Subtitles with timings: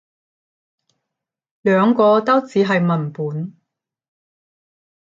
[1.61, 3.55] 兩個都只係文本